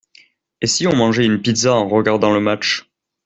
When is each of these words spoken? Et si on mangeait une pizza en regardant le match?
Et 0.61 0.65
si 0.65 0.87
on 0.87 0.95
mangeait 0.95 1.27
une 1.27 1.43
pizza 1.43 1.75
en 1.75 1.87
regardant 1.87 2.33
le 2.33 2.39
match? 2.39 2.89